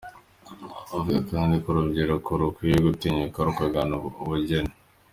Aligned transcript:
Avuga 0.95 1.19
kandi 1.31 1.55
ko 1.63 1.67
urubyiruko 1.71 2.29
rukwiye 2.41 2.77
gutinyuka 2.87 3.37
rukagana 3.47 3.93
ubugeni. 4.21 4.73